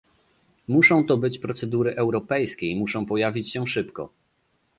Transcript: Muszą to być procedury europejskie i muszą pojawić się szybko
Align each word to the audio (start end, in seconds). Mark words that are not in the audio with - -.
Muszą 0.67 1.03
to 1.05 1.17
być 1.17 1.39
procedury 1.39 1.95
europejskie 1.95 2.67
i 2.71 2.79
muszą 2.79 3.05
pojawić 3.05 3.51
się 3.51 3.67
szybko 3.67 4.09